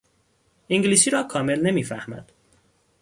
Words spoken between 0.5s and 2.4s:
انگلیسی را کامل نمیفهمد.